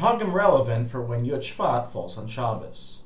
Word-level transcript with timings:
minhagim 0.00 0.32
relevant 0.32 0.90
for 0.90 1.02
when 1.02 1.24
Yud 1.24 1.40
Shvat 1.40 1.90
falls 1.90 2.16
on 2.16 2.26
Shabbos. 2.26 2.98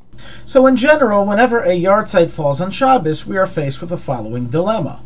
So, 0.44 0.66
in 0.66 0.76
general, 0.76 1.26
whenever 1.26 1.60
a 1.60 1.70
yahrzeit 1.70 2.30
falls 2.30 2.60
on 2.60 2.70
Shabbos, 2.70 3.26
we 3.26 3.36
are 3.36 3.46
faced 3.46 3.80
with 3.80 3.90
the 3.90 3.96
following 3.96 4.46
dilemma. 4.46 5.02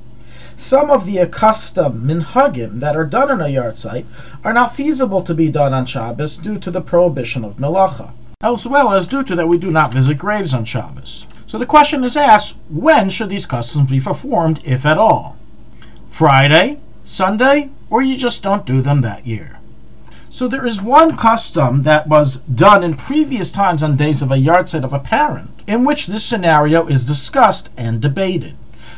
Some 0.55 0.91
of 0.91 1.07
the 1.07 1.19
accustomed 1.19 2.05
minhagim 2.05 2.81
that 2.81 2.97
are 2.97 3.07
done 3.07 3.31
on 3.31 3.41
a 3.41 3.45
yahrzeit 3.45 4.05
are 4.45 4.53
not 4.53 4.75
feasible 4.75 5.23
to 5.23 5.35
be 5.35 5.49
done 5.49 5.73
on 5.73 5.87
Shabbos 5.87 6.37
due 6.37 6.59
to 6.59 6.71
the 6.71 6.83
prohibition 6.83 7.45
of 7.45 7.57
melacha, 7.57 8.13
as 8.43 8.67
well 8.67 8.93
as 8.93 9.07
due 9.07 9.23
to 9.25 9.35
that 9.37 9.49
we 9.49 9.57
do 9.57 9.71
not 9.71 9.93
visit 9.93 10.19
graves 10.19 10.53
on 10.53 10.65
Shabbos. 10.65 11.27
So 11.47 11.57
the 11.57 11.65
question 11.65 12.05
is 12.05 12.17
asked, 12.17 12.59
when 12.69 13.09
should 13.09 13.31
these 13.31 13.47
customs 13.47 13.89
be 13.89 14.01
performed, 14.01 14.61
if 14.65 14.85
at 14.85 14.99
all? 14.99 15.39
Friday, 16.11 16.81
Sunday, 17.03 17.71
or 17.89 18.03
you 18.03 18.19
just 18.19 18.43
don't 18.43 18.67
do 18.67 18.83
them 18.83 19.01
that 19.01 19.27
year? 19.27 19.58
So 20.31 20.47
there 20.47 20.67
is 20.67 20.83
one 20.83 21.17
custom 21.17 21.83
that 21.83 22.07
was 22.07 22.37
done 22.37 22.85
in 22.85 22.95
previous 22.95 23.51
times 23.51 23.83
on 23.83 23.97
days 23.97 24.21
of 24.21 24.31
a 24.31 24.37
yahrzeit 24.37 24.85
of 24.85 24.93
a 24.93 24.99
parent, 24.99 25.63
in 25.67 25.85
which 25.85 26.07
this 26.07 26.25
scenario 26.25 26.87
is 26.87 27.07
discussed 27.07 27.71
and 27.77 28.01
debated. 28.01 28.55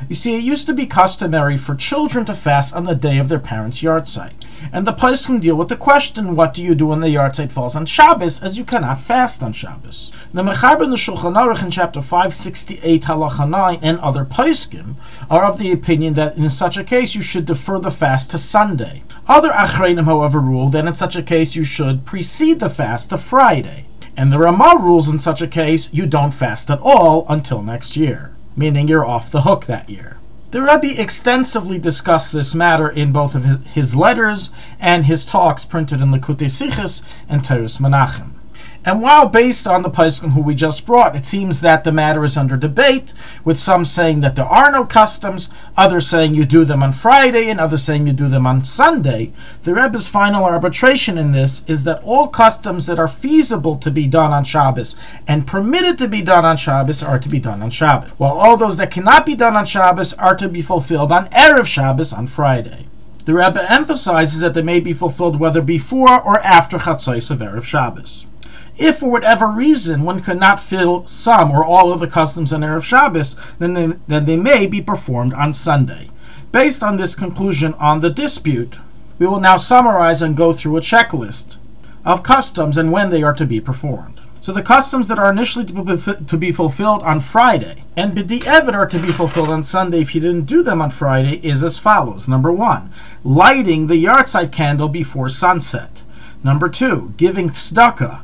You 0.08 0.14
see, 0.14 0.34
it 0.34 0.42
used 0.42 0.66
to 0.66 0.74
be 0.74 0.86
customary 0.86 1.56
for 1.56 1.74
children 1.74 2.24
to 2.24 2.34
fast 2.34 2.74
on 2.74 2.84
the 2.84 2.94
day 2.94 3.18
of 3.18 3.28
their 3.28 3.38
parents' 3.38 3.82
yahrzeit. 3.82 4.32
And 4.72 4.86
the 4.86 4.92
can 4.92 5.38
deal 5.38 5.56
with 5.56 5.68
the 5.68 5.76
question, 5.76 6.36
what 6.36 6.54
do 6.54 6.62
you 6.62 6.74
do 6.74 6.86
when 6.86 7.00
the 7.00 7.08
yahrzeit 7.08 7.52
falls 7.52 7.76
on 7.76 7.86
Shabbos, 7.86 8.42
as 8.42 8.56
you 8.56 8.64
cannot 8.64 9.00
fast 9.00 9.42
on 9.42 9.52
Shabbos. 9.52 10.10
The 10.32 10.42
Mechaber 10.42 10.84
in 10.84 10.90
the 10.90 10.96
Shulchan 10.96 11.34
Aruch 11.34 11.62
in 11.62 11.70
chapter 11.70 12.00
568, 12.00 13.02
Halacha 13.02 13.48
9, 13.48 13.78
and 13.82 13.98
other 14.00 14.24
Paiskim 14.24 14.96
are 15.28 15.44
of 15.44 15.58
the 15.58 15.72
opinion 15.72 16.14
that 16.14 16.36
in 16.36 16.48
such 16.50 16.76
a 16.76 16.84
case 16.84 17.14
you 17.14 17.22
should 17.22 17.46
defer 17.46 17.78
the 17.78 17.90
fast 17.90 18.30
to 18.30 18.38
Sunday. 18.38 19.02
Other 19.26 19.50
Achreinim, 19.50 20.04
however, 20.04 20.40
rule 20.40 20.68
that 20.68 20.86
in 20.86 20.94
such 20.94 21.16
a 21.16 21.22
case 21.22 21.56
you 21.56 21.64
should 21.64 22.04
precede 22.04 22.60
the 22.60 22.70
fast 22.70 23.10
to 23.10 23.18
Friday. 23.18 23.86
And 24.16 24.32
the 24.32 24.38
Ramah 24.38 24.78
rules 24.80 25.08
in 25.08 25.18
such 25.18 25.40
a 25.40 25.46
case 25.46 25.92
you 25.92 26.06
don't 26.06 26.32
fast 26.32 26.70
at 26.70 26.80
all 26.80 27.24
until 27.28 27.62
next 27.62 27.96
year 27.96 28.34
meaning 28.56 28.88
you're 28.88 29.06
off 29.06 29.30
the 29.30 29.42
hook 29.42 29.66
that 29.66 29.88
year. 29.88 30.19
The 30.50 30.62
Rebbe 30.62 31.00
extensively 31.00 31.78
discussed 31.78 32.32
this 32.32 32.56
matter 32.56 32.88
in 32.88 33.12
both 33.12 33.36
of 33.36 33.44
his 33.66 33.94
letters 33.94 34.50
and 34.80 35.06
his 35.06 35.24
talks 35.24 35.64
printed 35.64 36.00
in 36.00 36.10
Likutei 36.10 36.50
Sichos 36.50 37.02
and 37.28 37.42
Toras 37.42 37.80
Menachem. 37.80 38.39
And 38.82 39.02
while 39.02 39.28
based 39.28 39.66
on 39.66 39.82
the 39.82 39.90
Paiskim 39.90 40.32
who 40.32 40.40
we 40.40 40.54
just 40.54 40.86
brought, 40.86 41.14
it 41.14 41.26
seems 41.26 41.60
that 41.60 41.84
the 41.84 41.92
matter 41.92 42.24
is 42.24 42.38
under 42.38 42.56
debate, 42.56 43.12
with 43.44 43.60
some 43.60 43.84
saying 43.84 44.20
that 44.20 44.36
there 44.36 44.46
are 44.46 44.72
no 44.72 44.86
customs, 44.86 45.50
others 45.76 46.06
saying 46.06 46.34
you 46.34 46.46
do 46.46 46.64
them 46.64 46.82
on 46.82 46.92
Friday, 46.92 47.50
and 47.50 47.60
others 47.60 47.82
saying 47.82 48.06
you 48.06 48.14
do 48.14 48.28
them 48.28 48.46
on 48.46 48.64
Sunday. 48.64 49.34
The 49.64 49.74
Rebbe's 49.74 50.08
final 50.08 50.44
arbitration 50.44 51.18
in 51.18 51.32
this 51.32 51.62
is 51.66 51.84
that 51.84 52.02
all 52.02 52.28
customs 52.28 52.86
that 52.86 52.98
are 52.98 53.08
feasible 53.08 53.76
to 53.76 53.90
be 53.90 54.08
done 54.08 54.32
on 54.32 54.44
Shabbos 54.44 54.96
and 55.28 55.46
permitted 55.46 55.98
to 55.98 56.08
be 56.08 56.22
done 56.22 56.46
on 56.46 56.56
Shabbos 56.56 57.02
are 57.02 57.18
to 57.18 57.28
be 57.28 57.38
done 57.38 57.62
on 57.62 57.68
Shabbos, 57.68 58.10
while 58.12 58.32
all 58.32 58.56
those 58.56 58.78
that 58.78 58.90
cannot 58.90 59.26
be 59.26 59.34
done 59.34 59.56
on 59.56 59.66
Shabbos 59.66 60.14
are 60.14 60.36
to 60.36 60.48
be 60.48 60.62
fulfilled 60.62 61.12
on 61.12 61.28
Erev 61.28 61.66
Shabbos 61.66 62.14
on 62.14 62.26
Friday. 62.26 62.86
The 63.26 63.34
Rebbe 63.34 63.70
emphasizes 63.70 64.40
that 64.40 64.54
they 64.54 64.62
may 64.62 64.80
be 64.80 64.94
fulfilled 64.94 65.38
whether 65.38 65.60
before 65.60 66.18
or 66.18 66.38
after 66.40 66.78
Chatzos 66.78 67.30
of 67.30 67.40
Erev 67.40 67.64
Shabbos. 67.64 68.26
If 68.76 68.98
for 68.98 69.10
whatever 69.10 69.46
reason 69.48 70.02
one 70.02 70.22
could 70.22 70.40
not 70.40 70.60
fill 70.60 71.06
some 71.06 71.50
or 71.50 71.64
all 71.64 71.92
of 71.92 72.00
the 72.00 72.06
customs 72.06 72.52
on 72.52 72.60
Erev 72.60 72.82
Shabbos, 72.82 73.36
then 73.58 73.74
they, 73.74 73.86
then 74.08 74.24
they 74.24 74.36
may 74.36 74.66
be 74.66 74.80
performed 74.80 75.34
on 75.34 75.52
Sunday. 75.52 76.10
Based 76.52 76.82
on 76.82 76.96
this 76.96 77.14
conclusion 77.14 77.74
on 77.74 78.00
the 78.00 78.10
dispute, 78.10 78.78
we 79.18 79.26
will 79.26 79.40
now 79.40 79.56
summarize 79.56 80.22
and 80.22 80.36
go 80.36 80.52
through 80.52 80.76
a 80.76 80.80
checklist 80.80 81.58
of 82.04 82.22
customs 82.22 82.76
and 82.76 82.90
when 82.90 83.10
they 83.10 83.22
are 83.22 83.34
to 83.34 83.46
be 83.46 83.60
performed. 83.60 84.20
So 84.42 84.52
the 84.52 84.62
customs 84.62 85.06
that 85.08 85.18
are 85.18 85.30
initially 85.30 85.66
to 85.66 85.84
be, 85.84 86.26
to 86.26 86.36
be 86.38 86.50
fulfilled 86.50 87.02
on 87.02 87.20
Friday 87.20 87.84
and 87.94 88.16
b'di'evid 88.16 88.72
are 88.72 88.86
to 88.86 88.98
be 88.98 89.12
fulfilled 89.12 89.50
on 89.50 89.62
Sunday 89.62 90.00
if 90.00 90.14
you 90.14 90.20
didn't 90.20 90.46
do 90.46 90.62
them 90.62 90.80
on 90.80 90.90
Friday 90.90 91.36
is 91.46 91.62
as 91.62 91.78
follows. 91.78 92.26
Number 92.26 92.50
one, 92.50 92.90
lighting 93.22 93.86
the 93.86 94.02
yahrzeit 94.02 94.50
candle 94.50 94.88
before 94.88 95.28
sunset. 95.28 96.02
Number 96.42 96.70
two, 96.70 97.12
giving 97.18 97.50
tzedakah 97.50 98.22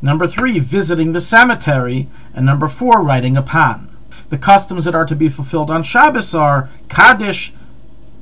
Number 0.00 0.26
three, 0.26 0.58
visiting 0.58 1.12
the 1.12 1.20
cemetery. 1.20 2.08
And 2.34 2.46
number 2.46 2.68
four, 2.68 3.02
writing 3.02 3.36
a 3.36 3.42
pan. 3.42 3.88
The 4.30 4.38
customs 4.38 4.84
that 4.84 4.94
are 4.94 5.06
to 5.06 5.16
be 5.16 5.28
fulfilled 5.28 5.70
on 5.70 5.82
Shabbos 5.82 6.34
are 6.34 6.68
Kaddish 6.88 7.52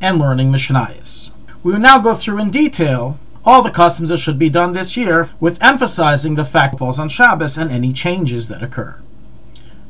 and 0.01 0.19
learning 0.19 0.53
Mishnayos. 0.53 1.31
We 1.63 1.73
will 1.73 1.81
now 1.81 1.99
go 1.99 2.15
through 2.15 2.39
in 2.39 2.51
detail 2.51 3.19
all 3.47 3.63
the 3.63 3.71
customs 3.71 4.09
that 4.09 4.19
should 4.19 4.41
be 4.41 4.51
done 4.51 4.73
this 4.73 4.97
year, 4.97 5.31
with 5.39 5.63
emphasizing 5.63 6.35
the 6.35 6.45
fact 6.45 6.73
that 6.73 6.77
it 6.77 6.79
falls 6.81 6.99
on 6.99 7.09
Shabbos 7.09 7.57
and 7.57 7.71
any 7.71 7.93
changes 7.93 8.49
that 8.49 8.63
occur. 8.63 8.97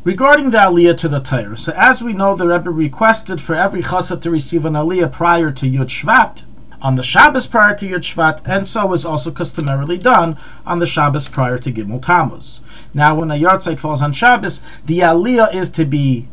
Regarding 0.05 0.51
the 0.51 0.59
Aliyah 0.59 0.97
to 0.99 1.09
the 1.09 1.21
Torah, 1.21 1.57
so 1.57 1.73
as 1.75 2.03
we 2.03 2.13
know, 2.13 2.37
the 2.37 2.47
Rebbe 2.47 2.71
requested 2.71 3.41
for 3.41 3.55
every 3.55 3.83
chassid 3.83 4.21
to 4.21 4.31
receive 4.31 4.67
an 4.67 4.75
Aliyah 4.75 5.11
prior 5.11 5.51
to 5.51 5.67
Yud 5.67 5.87
Shvat, 5.87 6.45
on 6.87 6.95
the 6.95 7.03
Shabbos 7.03 7.49
prior 7.49 7.75
to 7.75 7.85
Yud 7.85 8.05
Shvat, 8.05 8.41
and 8.45 8.65
so 8.65 8.93
is 8.93 9.05
also 9.05 9.33
customarily 9.33 9.99
done 9.99 10.39
on 10.65 10.79
the 10.79 10.87
Shabbos 10.87 11.29
prior 11.29 11.59
to 11.59 11.73
Gimel 11.73 12.01
Tammuz. 12.01 12.61
Now, 12.95 13.17
when 13.17 13.33
a 13.33 13.35
yahrzeit 13.35 13.81
falls 13.81 14.01
on 14.01 14.13
Shabbos, 14.13 14.63
the 14.85 15.01
Aliyah 15.01 15.53
is 15.53 15.69
to 15.71 15.85
be 15.85 16.29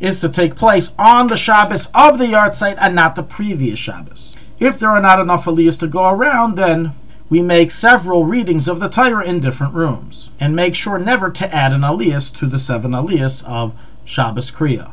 is 0.00 0.20
to 0.20 0.28
take 0.28 0.56
place 0.56 0.92
on 0.98 1.28
the 1.28 1.36
Shabbos 1.36 1.92
of 1.94 2.18
the 2.18 2.24
yahrzeit 2.24 2.76
and 2.80 2.96
not 2.96 3.14
the 3.14 3.22
previous 3.22 3.78
Shabbos. 3.78 4.36
If 4.58 4.80
there 4.80 4.90
are 4.90 5.00
not 5.00 5.20
enough 5.20 5.44
Aliyahs 5.44 5.78
to 5.78 5.86
go 5.86 6.08
around, 6.08 6.56
then 6.56 6.92
we 7.30 7.40
make 7.40 7.70
several 7.70 8.24
readings 8.24 8.66
of 8.66 8.80
the 8.80 8.88
Torah 8.88 9.24
in 9.24 9.38
different 9.38 9.74
rooms, 9.74 10.32
and 10.40 10.56
make 10.56 10.74
sure 10.74 10.98
never 10.98 11.30
to 11.30 11.54
add 11.54 11.72
an 11.72 11.82
Aliyah 11.82 12.34
to 12.38 12.46
the 12.46 12.58
seven 12.58 12.90
Aliyahs 12.90 13.44
of 13.46 13.72
Shabbos 14.04 14.50
Kriya. 14.50 14.90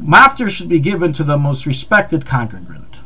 Maftir 0.00 0.48
should 0.48 0.70
be 0.70 0.80
given 0.80 1.12
to 1.12 1.24
the 1.24 1.36
most 1.36 1.66
respected 1.66 2.24
congregant. 2.24 3.03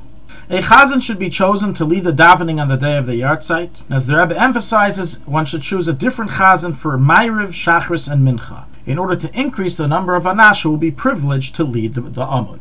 A 0.51 0.61
chazan 0.61 1.03
should 1.03 1.19
be 1.19 1.29
chosen 1.29 1.75
to 1.75 1.85
lead 1.85 2.05
the 2.05 2.13
davening 2.13 2.59
on 2.59 2.69
the 2.69 2.77
day 2.77 2.97
of 2.97 3.05
the 3.05 3.21
yahrzeit. 3.21 3.83
As 3.91 4.07
the 4.07 4.17
Rebbe 4.17 4.41
emphasizes, 4.41 5.21
one 5.27 5.45
should 5.45 5.61
choose 5.61 5.89
a 5.89 5.93
different 5.93 6.31
chazan 6.31 6.75
for 6.75 6.97
Ma'ariv, 6.97 7.49
Shachris, 7.49 8.11
and 8.11 8.27
Mincha, 8.27 8.65
in 8.87 8.99
order 8.99 9.15
to 9.15 9.39
increase 9.39 9.77
the 9.77 9.87
number 9.87 10.15
of 10.15 10.25
anash 10.25 10.63
who 10.63 10.71
will 10.71 10.79
be 10.79 10.91
privileged 10.91 11.55
to 11.57 11.65
lead 11.65 11.93
the, 11.93 12.01
the 12.01 12.25
Amud. 12.25 12.61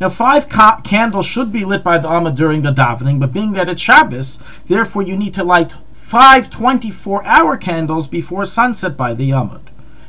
Now, 0.00 0.10
five 0.10 0.48
ca- 0.48 0.80
candles 0.82 1.26
should 1.26 1.50
be 1.50 1.64
lit 1.64 1.82
by 1.82 1.98
the 1.98 2.06
Amud 2.06 2.36
during 2.36 2.62
the 2.62 2.70
davening, 2.70 3.18
but 3.18 3.32
being 3.32 3.50
that 3.54 3.68
it's 3.68 3.82
Shabbos, 3.82 4.38
therefore 4.66 5.02
you 5.02 5.16
need 5.16 5.34
to 5.34 5.42
light 5.42 5.74
five 5.92 6.48
24 6.50 7.24
hour 7.24 7.56
candles 7.56 8.06
before 8.06 8.44
sunset 8.44 8.96
by 8.96 9.12
the 9.12 9.30
Amud, 9.30 9.62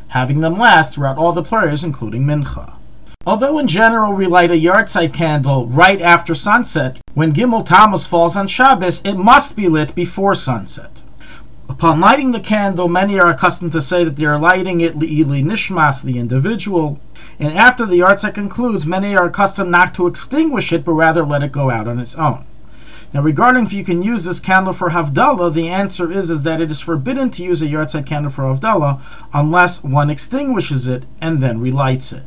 having 0.09 0.41
them 0.41 0.59
last 0.59 0.93
throughout 0.93 1.17
all 1.17 1.33
the 1.33 1.41
prayers, 1.41 1.83
including 1.83 2.23
Mincha. 2.23 2.78
Although 3.25 3.59
in 3.59 3.67
general 3.67 4.13
we 4.13 4.27
light 4.27 4.49
a 4.49 4.53
yahrzeit 4.53 5.13
candle 5.13 5.67
right 5.67 6.01
after 6.01 6.33
sunset, 6.33 7.01
when 7.13 7.33
Gimel 7.33 7.65
Tammuz 7.65 8.07
falls 8.07 8.37
on 8.37 8.47
Shabbos, 8.47 9.01
it 9.03 9.15
must 9.15 9.57
be 9.57 9.67
lit 9.67 9.93
before 9.93 10.33
sunset. 10.33 11.01
Upon 11.67 11.99
lighting 11.99 12.31
the 12.31 12.39
candle, 12.39 12.87
many 12.87 13.19
are 13.19 13.29
accustomed 13.29 13.73
to 13.73 13.81
say 13.81 14.05
that 14.05 14.15
they 14.15 14.23
are 14.23 14.39
lighting 14.39 14.79
it 14.79 14.95
li'ili 14.95 15.43
nishmas, 15.43 16.01
the 16.01 16.17
individual, 16.17 16.97
and 17.37 17.51
after 17.51 17.85
the 17.85 17.99
yahrzeit 17.99 18.33
concludes, 18.33 18.85
many 18.85 19.13
are 19.15 19.25
accustomed 19.25 19.69
not 19.69 19.93
to 19.95 20.07
extinguish 20.07 20.71
it, 20.71 20.85
but 20.85 20.93
rather 20.93 21.25
let 21.25 21.43
it 21.43 21.51
go 21.51 21.69
out 21.69 21.89
on 21.89 21.99
its 21.99 22.15
own. 22.15 22.45
Now, 23.13 23.21
regarding 23.21 23.65
if 23.65 23.73
you 23.73 23.83
can 23.83 24.01
use 24.01 24.23
this 24.23 24.39
candle 24.39 24.71
for 24.73 24.91
Havdalah, 24.91 25.53
the 25.53 25.67
answer 25.67 26.09
is, 26.09 26.31
is 26.31 26.43
that 26.43 26.61
it 26.61 26.71
is 26.71 26.79
forbidden 26.79 27.31
to 27.31 27.43
use 27.43 27.61
a 27.61 27.67
yahrzeit 27.67 28.05
candle 28.05 28.31
for 28.31 28.43
Havdalah 28.43 29.01
unless 29.33 29.83
one 29.83 30.09
extinguishes 30.09 30.87
it 30.87 31.03
and 31.19 31.41
then 31.41 31.59
relights 31.59 32.13
it. 32.13 32.23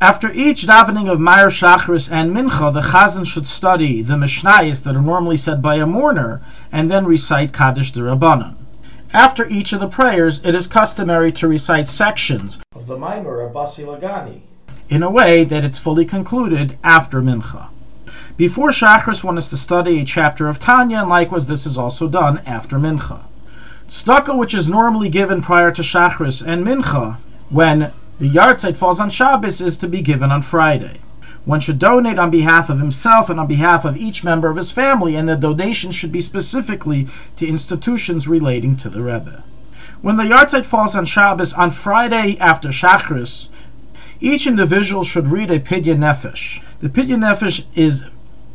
After 0.00 0.30
each 0.30 0.66
davening 0.66 1.10
of 1.10 1.20
Meir 1.20 1.48
Shachris 1.48 2.12
and 2.12 2.36
Mincha, 2.36 2.70
the 2.72 2.82
Chazan 2.82 3.26
should 3.26 3.46
study 3.46 4.02
the 4.02 4.14
Mishnayos 4.14 4.82
that 4.82 4.94
are 4.94 5.00
normally 5.00 5.38
said 5.38 5.62
by 5.62 5.76
a 5.76 5.86
mourner 5.86 6.42
and 6.70 6.90
then 6.90 7.06
recite 7.06 7.54
Kaddish 7.54 7.92
d'Rabbanan. 7.92 8.56
After 9.14 9.48
each 9.48 9.72
of 9.72 9.80
the 9.80 9.88
prayers, 9.88 10.44
it 10.44 10.54
is 10.54 10.66
customary 10.66 11.32
to 11.32 11.48
recite 11.48 11.88
sections 11.88 12.58
of 12.74 12.86
the 12.86 12.98
Maimer 12.98 13.50
Abasi 13.50 13.86
Lagani 13.86 14.42
in 14.90 15.02
a 15.02 15.10
way 15.10 15.44
that 15.44 15.64
it's 15.64 15.78
fully 15.78 16.04
concluded 16.04 16.76
after 16.84 17.22
Mincha. 17.22 17.70
Before 18.36 18.70
Shachris, 18.70 19.24
one 19.24 19.38
is 19.38 19.48
to 19.48 19.56
study 19.56 20.00
a 20.00 20.04
chapter 20.04 20.46
of 20.46 20.58
Tanya, 20.58 20.98
and 20.98 21.08
likewise, 21.08 21.46
this 21.46 21.64
is 21.64 21.78
also 21.78 22.06
done 22.06 22.42
after 22.44 22.76
Mincha. 22.76 23.22
Tzedakah, 23.88 24.36
which 24.36 24.52
is 24.52 24.68
normally 24.68 25.08
given 25.08 25.40
prior 25.40 25.72
to 25.72 25.80
Shachris 25.80 26.46
and 26.46 26.66
Mincha, 26.66 27.16
when 27.48 27.92
the 28.18 28.30
yahrzeit 28.30 28.76
falls 28.76 29.00
on 29.00 29.10
Shabbos 29.10 29.60
is 29.60 29.76
to 29.78 29.88
be 29.88 30.00
given 30.00 30.30
on 30.30 30.42
Friday. 30.42 31.00
One 31.44 31.60
should 31.60 31.78
donate 31.78 32.18
on 32.18 32.30
behalf 32.30 32.68
of 32.70 32.80
himself 32.80 33.30
and 33.30 33.38
on 33.38 33.46
behalf 33.46 33.84
of 33.84 33.96
each 33.96 34.24
member 34.24 34.48
of 34.48 34.56
his 34.56 34.72
family, 34.72 35.14
and 35.14 35.28
the 35.28 35.36
donation 35.36 35.92
should 35.92 36.10
be 36.10 36.20
specifically 36.20 37.06
to 37.36 37.46
institutions 37.46 38.26
relating 38.26 38.76
to 38.78 38.88
the 38.88 39.02
Rebbe. 39.02 39.44
When 40.02 40.16
the 40.16 40.24
yahrzeit 40.24 40.66
falls 40.66 40.96
on 40.96 41.04
Shabbos 41.04 41.54
on 41.54 41.70
Friday 41.70 42.36
after 42.38 42.68
Shachris, 42.68 43.48
each 44.20 44.46
individual 44.46 45.04
should 45.04 45.28
read 45.28 45.50
a 45.50 45.60
Pidyon 45.60 45.98
Nefesh. 45.98 46.62
The 46.80 46.88
Pidyon 46.88 47.20
Nefesh 47.20 47.64
is 47.74 48.06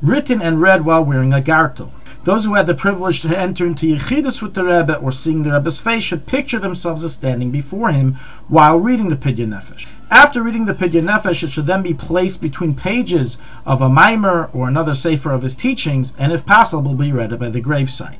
written 0.01 0.41
and 0.41 0.61
read 0.61 0.83
while 0.83 1.05
wearing 1.05 1.33
a 1.33 1.41
gartel. 1.41 1.93
Those 2.23 2.45
who 2.45 2.53
had 2.53 2.67
the 2.67 2.75
privilege 2.75 3.23
to 3.23 3.35
enter 3.35 3.65
into 3.65 3.87
Yechidus 3.87 4.43
with 4.43 4.53
the 4.53 4.63
Rebbe 4.63 4.95
or 4.97 5.11
seeing 5.11 5.41
the 5.41 5.53
Rebbe's 5.53 5.81
face 5.81 6.03
should 6.03 6.27
picture 6.27 6.59
themselves 6.59 7.03
as 7.03 7.13
standing 7.13 7.49
before 7.49 7.91
him 7.91 8.13
while 8.47 8.77
reading 8.77 9.09
the 9.09 9.15
Pidyon 9.15 9.49
Nefesh. 9.49 9.87
After 10.11 10.43
reading 10.43 10.65
the 10.65 10.75
Pidyon 10.75 11.05
Nefesh, 11.05 11.41
it 11.41 11.49
should 11.49 11.65
then 11.65 11.81
be 11.81 11.95
placed 11.95 12.39
between 12.39 12.75
pages 12.75 13.39
of 13.65 13.81
a 13.81 13.89
mimer 13.89 14.51
or 14.53 14.67
another 14.67 14.93
sefer 14.93 15.31
of 15.31 15.41
his 15.41 15.55
teachings, 15.55 16.13
and 16.15 16.31
if 16.31 16.45
possible, 16.45 16.93
be 16.93 17.11
read 17.11 17.39
by 17.39 17.49
the 17.49 17.61
gravesite. 17.61 18.19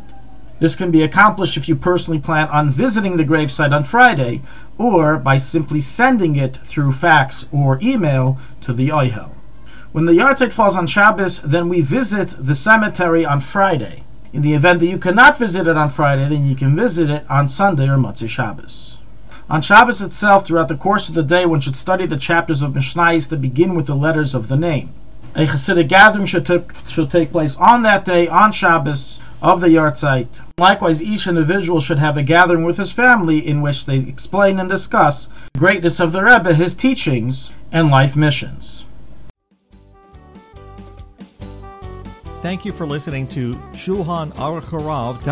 This 0.59 0.75
can 0.75 0.89
be 0.89 1.03
accomplished 1.03 1.55
if 1.55 1.69
you 1.69 1.75
personally 1.75 2.19
plan 2.19 2.47
on 2.47 2.71
visiting 2.71 3.17
the 3.17 3.25
gravesite 3.25 3.71
on 3.71 3.83
Friday, 3.83 4.41
or 4.79 5.17
by 5.17 5.37
simply 5.37 5.79
sending 5.79 6.35
it 6.35 6.57
through 6.63 6.93
fax 6.93 7.47
or 7.51 7.77
email 7.83 8.39
to 8.61 8.73
the 8.73 8.89
Oihel. 8.89 9.31
When 9.91 10.05
the 10.05 10.13
yahrzeit 10.13 10.53
falls 10.53 10.77
on 10.77 10.87
Shabbos, 10.87 11.41
then 11.41 11.67
we 11.67 11.81
visit 11.81 12.29
the 12.39 12.55
cemetery 12.55 13.25
on 13.25 13.41
Friday. 13.41 14.03
In 14.31 14.41
the 14.41 14.53
event 14.53 14.79
that 14.79 14.85
you 14.85 14.97
cannot 14.97 15.37
visit 15.37 15.67
it 15.67 15.75
on 15.75 15.89
Friday, 15.89 16.29
then 16.29 16.45
you 16.45 16.55
can 16.55 16.77
visit 16.77 17.09
it 17.09 17.25
on 17.29 17.49
Sunday 17.49 17.89
or 17.89 17.97
Motzei 17.97 18.29
Shabbos. 18.29 18.99
On 19.49 19.61
Shabbos 19.61 20.01
itself, 20.01 20.47
throughout 20.47 20.69
the 20.69 20.77
course 20.77 21.09
of 21.09 21.15
the 21.15 21.23
day, 21.23 21.45
one 21.45 21.59
should 21.59 21.75
study 21.75 22.05
the 22.05 22.15
chapters 22.15 22.61
of 22.61 22.71
Mishnayos 22.71 23.27
that 23.27 23.41
begin 23.41 23.75
with 23.75 23.87
the 23.87 23.95
letters 23.95 24.33
of 24.33 24.47
the 24.47 24.55
name. 24.55 24.93
A 25.35 25.45
Hasidic 25.45 25.89
gathering 25.89 26.25
should, 26.25 26.45
t- 26.45 26.61
should 26.87 27.11
take 27.11 27.33
place 27.33 27.57
on 27.57 27.81
that 27.81 28.05
day, 28.05 28.29
on 28.29 28.53
Shabbos, 28.53 29.19
of 29.41 29.59
the 29.59 29.67
yahrzeit. 29.67 30.39
Likewise, 30.57 31.03
each 31.03 31.27
individual 31.27 31.81
should 31.81 31.99
have 31.99 32.15
a 32.15 32.23
gathering 32.23 32.63
with 32.63 32.77
his 32.77 32.93
family 32.93 33.45
in 33.45 33.61
which 33.61 33.85
they 33.85 33.97
explain 33.97 34.57
and 34.57 34.69
discuss 34.69 35.27
the 35.51 35.59
greatness 35.59 35.99
of 35.99 36.13
the 36.13 36.23
Rebbe, 36.23 36.53
his 36.53 36.75
teachings, 36.75 37.51
and 37.73 37.89
life 37.89 38.15
missions. 38.15 38.85
Thank 42.41 42.65
you 42.65 42.73
for 42.73 42.87
listening 42.87 43.27
to 43.29 43.53
ShulchanAruch 43.73 45.23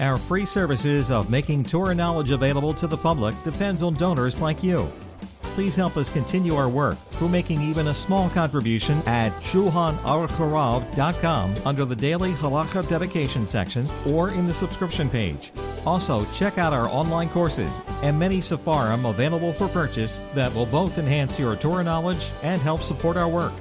Our 0.00 0.16
free 0.16 0.46
services 0.46 1.10
of 1.10 1.28
making 1.28 1.64
Torah 1.64 1.94
knowledge 1.94 2.30
available 2.30 2.72
to 2.74 2.86
the 2.86 2.96
public 2.96 3.34
depends 3.42 3.82
on 3.82 3.92
donors 3.92 4.40
like 4.40 4.62
you. 4.62 4.90
Please 5.42 5.76
help 5.76 5.98
us 5.98 6.08
continue 6.08 6.54
our 6.54 6.70
work 6.70 6.96
through 7.10 7.28
making 7.28 7.60
even 7.60 7.88
a 7.88 7.94
small 7.94 8.30
contribution 8.30 8.96
at 9.06 9.32
ShulchanAruch 9.42 11.66
under 11.66 11.84
the 11.84 11.96
Daily 11.96 12.32
Halacha 12.32 12.88
Dedication 12.88 13.46
section 13.46 13.86
or 14.06 14.30
in 14.30 14.46
the 14.46 14.54
subscription 14.54 15.10
page. 15.10 15.52
Also, 15.84 16.24
check 16.32 16.56
out 16.56 16.72
our 16.72 16.88
online 16.88 17.28
courses 17.28 17.82
and 18.02 18.18
many 18.18 18.38
Sefarim 18.38 19.10
available 19.10 19.52
for 19.52 19.68
purchase 19.68 20.22
that 20.34 20.54
will 20.54 20.66
both 20.66 20.96
enhance 20.96 21.38
your 21.38 21.54
Torah 21.54 21.84
knowledge 21.84 22.30
and 22.42 22.62
help 22.62 22.80
support 22.80 23.18
our 23.18 23.28
work. 23.28 23.52